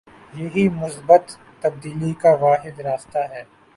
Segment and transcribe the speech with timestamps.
[0.33, 3.43] یہی مثبت تبدیلی کا واحد راستہ ہے۔